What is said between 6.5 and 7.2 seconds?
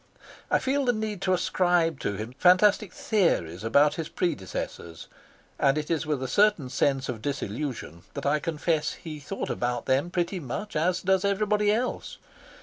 sense